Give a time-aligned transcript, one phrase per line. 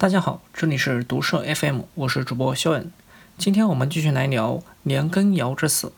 [0.00, 2.92] 大家好，这里是读社 FM，我是主播肖恩。
[3.36, 5.92] 今天我们继续来聊年羹尧之死。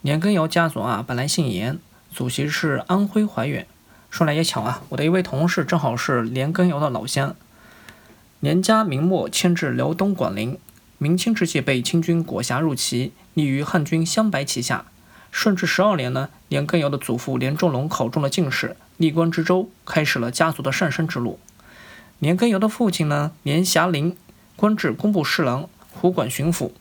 [0.00, 1.78] 年羹尧家族啊，本来姓严，
[2.10, 3.66] 祖籍是安徽怀远。
[4.08, 7.36] 说来也巧啊，我的一位同事正好是年羹尧的老乡。
[8.40, 10.58] 年家明末迁至辽东广陵，
[10.96, 14.86] 明清之际被清军裹挟入齐，立于汉军镶白旗下。
[15.30, 21.38] 顺治十二年呢，年羹尧的祖父年仲龙考中了进士，历官知州，开始了家族的上升之路。
[22.18, 24.16] 年羹尧的父亲呢，年霞龄，
[24.56, 25.68] 官至工部侍郎。
[25.98, 26.72] 湖广巡抚，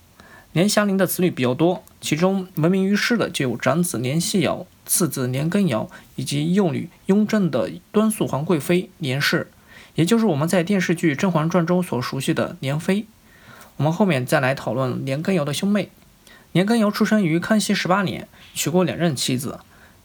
[0.52, 9.50] 年祥林的子女比较多，其中闻名于世的就有长子年希尧、次子年羹尧以及幼女雍正的端肃皇贵妃年氏，
[9.96, 13.06] 也就是我们在电视剧《甄嬛传》中所熟悉的年妃。
[13.78, 15.90] 我们后面再来讨论年羹尧的兄妹。
[16.52, 19.60] 年羹尧出生于康熙十八年，娶过两任妻子，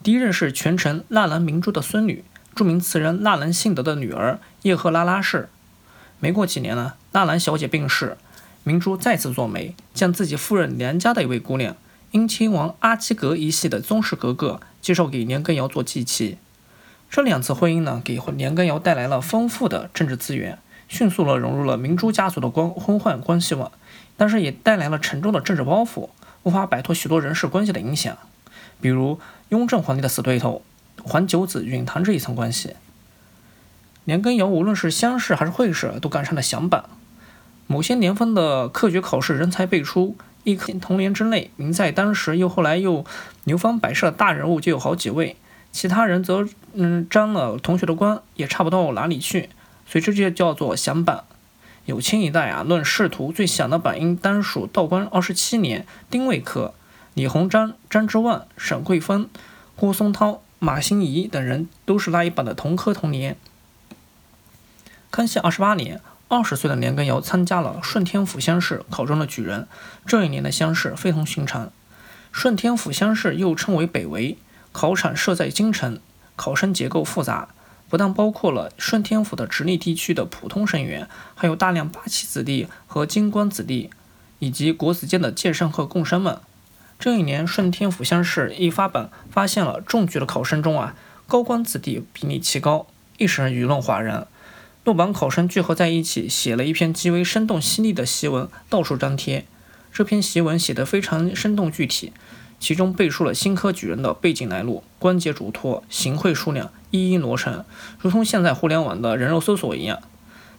[0.05, 2.23] 第一任是权臣纳兰明珠的孙女，
[2.55, 5.49] 著名词人纳兰性德的女儿叶赫那拉氏。
[6.19, 8.17] 没过几年呢，纳兰小姐病逝。
[8.63, 11.75] 明珠再次做媒，将自己夫人娘家的一位姑娘，
[12.11, 16.37] 英亲王阿基格一系的宗室格格介绍给年羹尧做继妻。
[17.09, 20.59] 这两次婚姻呢，给年羹尧带来了丰富的政治资源，
[20.89, 23.73] 迅速的融入了明珠家族的官婚宦关系网，
[24.19, 26.11] 但是也带来了沉重的政治包袱，
[26.43, 28.19] 无法摆脱许多人事关系的影响。
[28.83, 30.63] 比如雍正皇帝的死对头
[31.05, 32.75] 皇九子允堂这一层关系，
[34.05, 36.85] 年羹尧无论是乡试还是会试，都赶上了响榜。
[37.67, 43.05] 某些年份的科举考试人才辈出，一同年之内名在当时又后来又
[43.45, 45.37] 流芳百世的大人物就有好几位，
[45.71, 49.51] 其他人则嗯沾了同学的光，也差不到哪里去，
[49.87, 51.25] 所以这就叫做响榜。
[51.87, 56.75] 有清一代啊，论仕途最响的榜应当属道光二十七年丁未科，
[57.15, 59.29] 李鸿章、张之万、沈桂芬、
[59.77, 63.37] 郭松涛、马新仪等人都是那一版的同科同年。
[65.11, 66.01] 康熙二十八年。
[66.33, 69.67] 二十岁的年羹尧参加了顺天府乡试，考中了举人。
[70.07, 71.73] 这一年的乡试非同寻常。
[72.31, 74.39] 顺天府乡试又称为北围，
[74.71, 75.99] 考场设在京城，
[76.37, 77.49] 考生结构复杂，
[77.89, 83.91] 不但包括了顺天府的直隶地区的普通生源，还有大量八旗子弟和京官子弟，
[84.39, 86.39] 以及国子监的荐生和贡生们。
[87.01, 90.95] 这一年顺天府乡试一发榜，发现了中举的考生中啊，
[91.27, 94.27] 高官子弟比例奇高，一时舆论哗然。
[94.85, 99.47] 落榜考生聚合在一起，写了一篇极为生动犀利的檄文，到处张贴。
[99.91, 102.13] 这篇檄文写得非常生动具体，
[102.59, 107.65] 其中背述了新科举人的背景来路、关节嘱托、行贿数量，一一罗成，
[107.99, 110.03] 如同现在互联网的人肉搜索一样。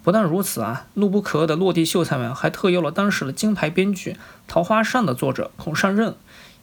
[0.01, 4.13] 不但如此啊，怒不可遏的落地秀才们还特邀了当时的金牌编剧
[4.47, 6.15] 《桃花扇》的作者孔尚任，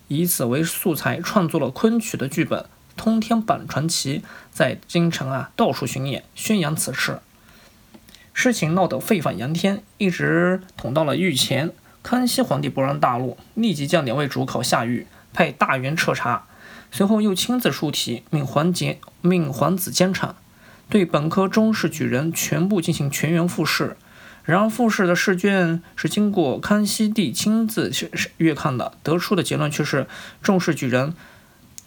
[0.08, 2.60] 以此为素材创作了昆曲的剧本
[2.96, 4.18] 《通天榜传奇》，
[4.50, 7.20] 在京城啊到处巡演，宣扬此事。
[8.32, 11.72] 事情闹得沸反扬天，一直捅到了御前。
[12.02, 16.46] 康熙皇帝勃然大怒，立即将两位主考下狱，派大员彻查。
[16.90, 20.36] 随后又亲自书题，命皇杰命皇子监场，
[20.88, 23.96] 对本科中试举人全部进行全员复试。
[24.48, 27.92] 然而复试的试卷是经过康熙帝亲自
[28.38, 30.06] 阅看的，得出的结论却是
[30.42, 31.12] 重视举人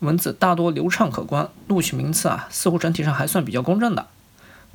[0.01, 4.05] 文字大多流畅可观，录取名次啊似乎整体上还算比较公正的。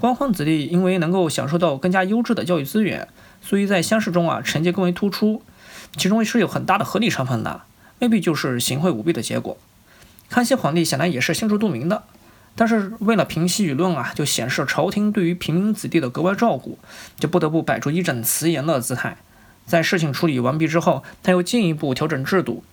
[0.00, 3.06] 官宦子弟因为能够享受到更加优质的教育资源，
[3.40, 5.42] 所以在乡试中啊成绩更为突出，
[5.96, 7.62] 其中是有很大的合理成分的，
[8.00, 9.56] 未必就是行贿舞弊的结果。
[10.28, 12.02] 康熙皇帝显然也是心知肚明的，
[12.56, 16.78] 但是为了平息舆论啊，就显示朝廷对于平民子弟的格外照顾，
[17.18, 19.18] 就不得不摆出义正辞严的姿态。
[19.66, 22.64] 在事情处理完毕之后，他又进一步调整制度。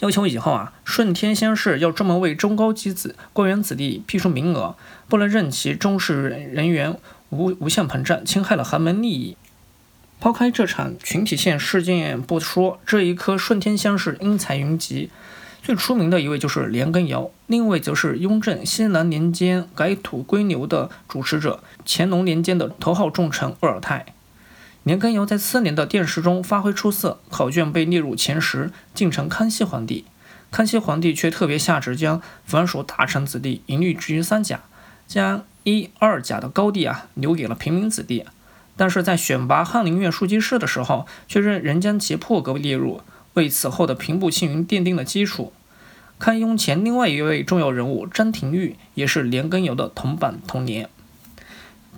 [0.00, 4.74] 要求以后啊，顺天乡试要专门为中高级子官员子弟批出名额，
[5.08, 6.96] 不能任其中试人人员
[7.28, 9.36] 无无限膨胀，侵害了寒门利益。
[10.18, 15.10] 抛开这场群体性事件不说，这一科顺天乡试英才云集，
[15.62, 24.06] 最出名的一位就是年羹尧，另一位则是雍正西南年间改土归流的主持者，乾隆年间的头号重臣鄂尔泰。
[24.84, 30.06] 年羹尧在次年的殿试中发挥出色，考卷被列入前十，进呈康熙皇帝。
[30.50, 34.60] 康熙皇帝却特别下旨，将凡属大臣子弟一律置于三甲，
[35.06, 38.24] 将一二甲的高地啊留给了平民子弟。
[38.76, 43.02] 但是在选拔翰林院庶吉士的时候，却仍仍将其破格列入，
[43.34, 45.52] 为此后的平步青云奠定了基础。
[46.18, 50.88] 堪雍乾另外一位重要人物张廷玉，也是年羹尧的同榜同年。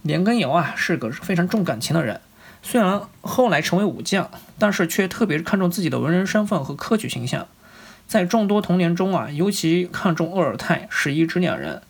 [0.03, 2.21] 年羹尧啊，是个非常重感情的人。
[2.63, 7.49] 虽然后来成为武将，但是却特别看重自己的文人身份和科举形象。
[8.07, 11.83] 在众多童年中啊，尤其看重鄂尔泰、史一之两人。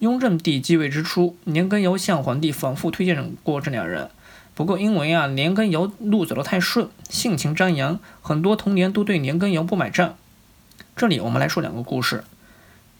[0.00, 4.08] 雍正帝继位之初，年羹尧向皇帝反复推荐过这两人，
[4.54, 10.14] 不过因为啊年羹尧路走得太顺，性情张扬，很多同年都对年羹尧不买账。
[10.94, 12.22] 这里我们来说两个故事。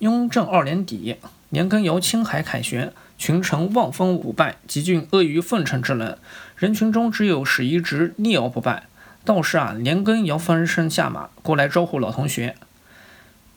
[0.00, 1.16] 雍正二年底，
[1.50, 6.16] 年羹尧青海凯旋，群臣望风舞拜，极尽阿谀奉承之能。
[6.56, 8.88] 人群中只有史一直力傲不败。
[9.24, 12.56] 倒是啊，年羹尧翻身下马过来招呼老同学。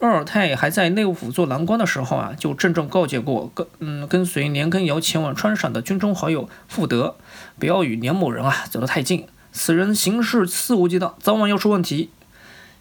[0.02, 7.18] 鄂尔泰还在内务府做郎官的时候啊，就郑重告诫过跟嗯跟随年羹尧前往川陕的军中好友傅德，
[7.60, 12.10] 不要与年某人啊走得太近，此人行事肆无忌惮，早晚要出问题。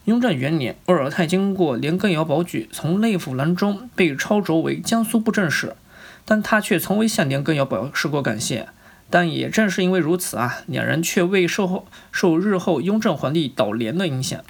[0.07, 5.77] 雍正元年，鄂尔泰经过年羹尧保举，从内府郎中被抄擢为江苏布政使，
[6.25, 8.69] 但他却从未向年羹尧表示过感谢。
[9.11, 14.41] 但也正是因为如此啊，两人却未受后受日后雍正皇帝倒联的影响。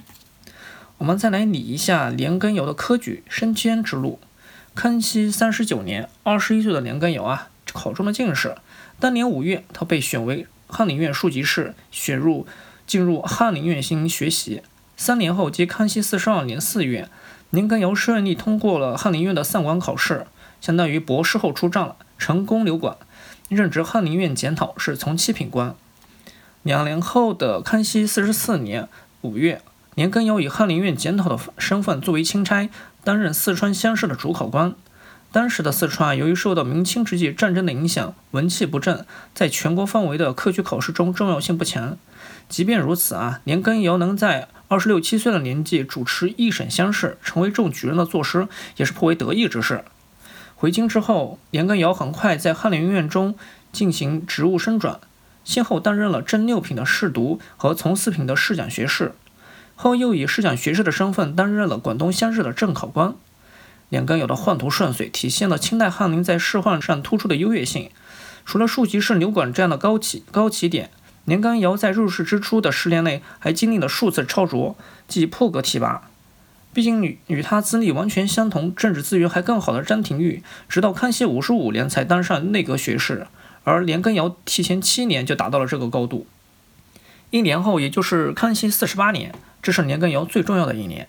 [1.01, 4.19] 我们再来理一下年羹尧的科举升迁之路。
[4.75, 8.55] 康熙三十九年，二十一岁的年羹尧啊，考中了进士。
[8.99, 12.45] 当年五月，他被选为翰林院庶吉士，选入
[12.85, 14.61] 进入翰林院进行学习。
[14.95, 17.09] 三年后，即康熙四十二年四月，
[17.49, 20.27] 年羹尧顺利通过了翰林院的散馆考试，
[20.61, 22.95] 相当于博士后出战了，成功留馆，
[23.49, 25.73] 任职翰林院检讨是从七品官。
[26.61, 28.87] 两年后的康熙四十四年
[29.21, 29.63] 五月，
[29.95, 32.69] 年羹尧以翰林院检讨的身份作为钦差，
[33.03, 34.73] 担任四川乡试的主考官。
[35.33, 41.97] 当时的四川由于受到明清之际战争的影响，文气不振，在全国范围的科举考试中重要性不强。
[42.47, 48.47] 即便如此啊，年羹尧能在二十六七岁的年纪主持一省乡试，成为中举人的作诗，
[48.77, 49.83] 也是颇为得意之事。
[50.55, 53.35] 回京之后，年羹尧很快在翰林院中
[53.73, 55.01] 进行职务升转，
[55.43, 59.13] 先后担任了正六品的侍读和从四品的侍讲学士，
[59.89, 63.15] 后又以试讲学士的身份担任了广东乡试的正考官。
[63.89, 67.89] 年羹尧的宦途顺遂，体现了清代翰林在仕宦上突出的优越性。
[68.45, 70.91] 除了庶吉士刘管这样的高起高起点。
[71.25, 74.75] 年羹尧在入仕之初的十年内，还经历了数次超擢，
[75.07, 76.09] 即破格提拔。
[76.73, 83.27] 毕竟与与他资历完全相同、政治资源还更好的张廷玉，直到康熙五十五年才当上内阁学士，
[83.63, 86.25] 而年羹尧提前七年就达到了这个高度。
[87.29, 91.07] 一年后，也就是康熙四十八年，这是年羹尧最重要的一年。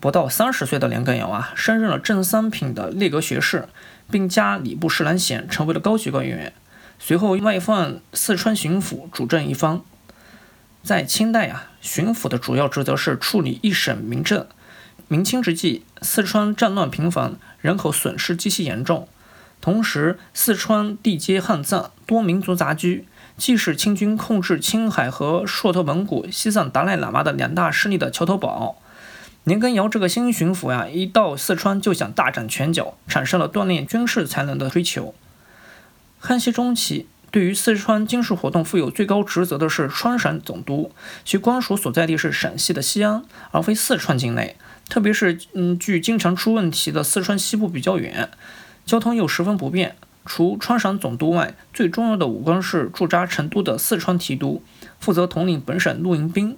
[0.00, 3.68] 不到三十岁的年羹尧啊，升任了正三品的内阁学士，
[4.10, 6.52] 并加礼部侍郎衔，成为了高级官员。
[6.98, 9.84] 随后外放四川巡抚，主政一方。
[10.82, 14.46] 在清代啊，巡抚的主要职责是处理一省民政。
[15.06, 19.06] 明清之际，四川战乱频繁，人口损失极其严重。
[19.60, 23.06] 同时，四川地接汉藏，多民族杂居，
[23.42, 28.76] 既是清军控制青海和朔特蒙古、西藏达赖喇嘛的两大势力的桥头堡。
[29.42, 35.12] 年羹尧这个新巡抚呀，一到四川就想大展拳脚，产生了锻炼军事才能的追求。
[36.20, 40.92] 康熙中期，对于四川军事活动负有最高职责的是川陕总督，
[41.24, 44.54] 其官署所在地是陕西的西安，而非四川境内。
[44.88, 48.30] 特别是，嗯，距经常出问题的四川西部比较远，
[48.86, 49.96] 交通又十分不便。
[50.24, 54.62] 除川陕总督外，最重要的武官是驻扎成都的四川提督，
[55.00, 56.56] 负责统领本省陆营兵。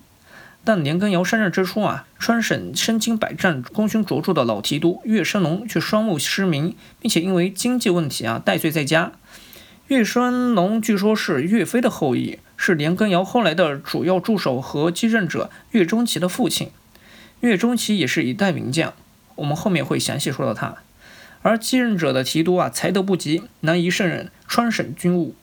[0.66, 9.12] 但年羹尧上任之初啊，川省身经百战、功勋卓著的老提督岳升龙却双目失明，并且因为经济问题啊，戴罪在家。
[9.88, 16.70] 岳升龙据说是岳飞的后裔，是年羹尧后来的主要助手和继任者岳钟琪的父亲。
[17.40, 18.94] 岳钟琪也是一代名将，
[19.34, 20.76] 我们后面会详细说到他。
[21.44, 25.34] 而继任者的提督啊，才德不及，难以胜任川省军务。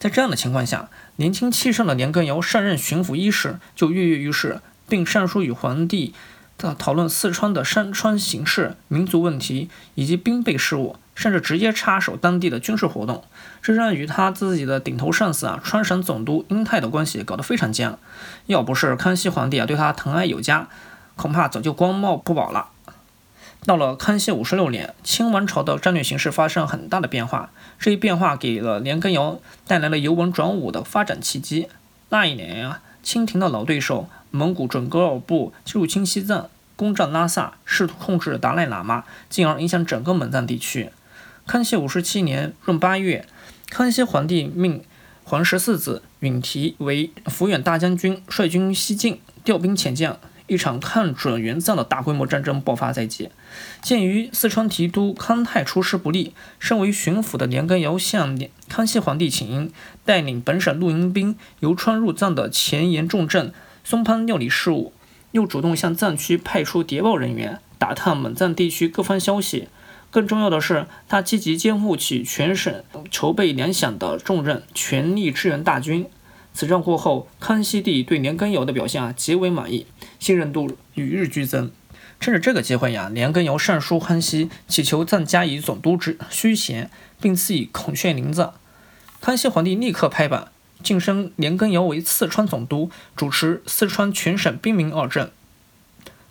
[0.00, 6.12] 在这样的情况下，年轻气盛的年羹尧上任巡抚一事就跃跃欲试，并上书与皇帝
[6.58, 10.96] 的讨论四川的山川形势、民族问题以及兵备事务。
[11.14, 13.24] 甚至直接插手当地的军事活动，
[13.60, 17.98] 这让与他自己的顶头上司啊川省总督英泰的关系搞得非常僵。
[18.46, 20.68] 要不是康熙皇帝啊对他疼爱有加，
[21.16, 22.68] 恐怕早就光冒不保了。
[23.64, 31.68] 到了康熙五十六年，清王朝的战略形势发生很大的变化，这一变化给了年羹尧带来了由文转武的发展契机。
[32.08, 40.90] 那一年呀，清廷的老对手蒙古准噶尔部入侵西藏，攻占拉萨，试图控制达赖喇嘛，进而影响整个蒙藏地区。
[41.46, 43.26] 康熙五十七年闰八月，
[43.68, 44.82] 康熙皇帝命
[45.24, 50.18] 皇十四子允提为抚远大将军，率军西进，调兵遣将。
[50.48, 53.30] 一场抗准元藏的大规模战争爆发在即。
[53.80, 58.36] 鉴于四川提督康泰出师不利，身为巡抚的年羹尧向
[58.68, 59.70] 康熙皇帝请缨，
[60.04, 63.52] 带领本省陆营兵由川入藏的前沿重镇
[63.84, 64.92] 松潘料理事务，
[65.30, 69.68] 又主动向藏区派出谍报人员，打探蒙藏地区各方消息。
[70.10, 76.06] 更重要的是，他积极肩负起全省筹备粮饷的重任，全力支援大军。
[76.58, 79.86] 此战过后，康熙帝对年羹尧的表现啊极为满意，
[80.18, 81.70] 信任度与日俱增。
[82.18, 88.54] 趁着这个机会呀，年羹尧上书康熙，祈求暂加以总督之虚衔，并赐以孔雀翎子。
[89.20, 90.50] 康熙皇帝立刻拍板，
[90.82, 95.30] 晋升年羹尧为四川总督，主持四川全省兵民二政。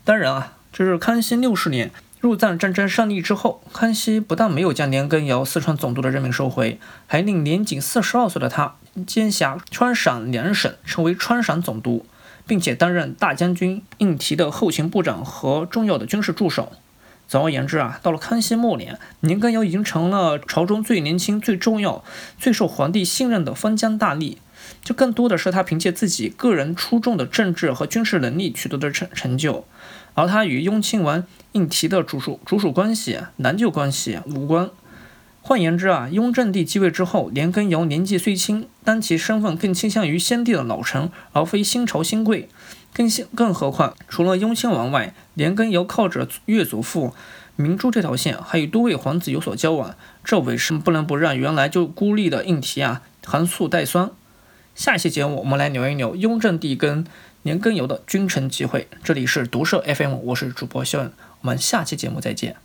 [0.04, 1.90] 当然啊，这是康熙六十年
[2.28, 12.06] 入藏战争胜利之后，康熙不但没有将年羹尧四川总督的任命收回，还令年仅四十二岁的他兼辖川陕两省，成为川陕总督。
[12.48, 16.72] 并且担任大将军应提的后勤部长和重要的军事助手。
[17.28, 22.06] 总而言之啊，到了康熙末年，年羹尧已经成了朝中最年轻、最重要、
[22.40, 24.38] 最受皇帝信任的封疆大吏。
[24.84, 29.66] 就更多的是他凭借自己个人出众的政治和军事能力取得的成成就，
[30.14, 34.70] 而他与雍亲王应提的主属主属关系、男旧关系无关。
[35.42, 42.50] 换言之啊，雍正帝继位之后，年羹尧年纪虽轻，但其身份更倾向于先帝的老臣，而非新朝新贵。
[42.94, 47.14] 更更何况，除了雍亲王外，年羹尧靠着岳祖父
[47.56, 54.10] 明珠这条线，还与多位皇子有所交往，这为什么不能不让原来就孤立的应提啊含醋带酸？
[54.78, 57.04] 下一期节目我们来聊一聊雍正帝跟
[57.42, 58.88] 年羹尧的君臣集会。
[59.04, 62.58] 这里是独社 FM，我是主播肖恩，我们下期节目再见。